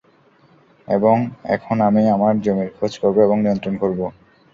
এবং 0.87 1.15
এখন 1.55 1.77
আমি 1.87 2.03
আমার 2.15 2.33
জমির 2.43 2.69
খোঁজ 2.77 2.93
করব 3.01 3.17
এবং 3.21 3.37
নিয়ন্ত্রণ 3.41 3.75
করব। 3.81 3.99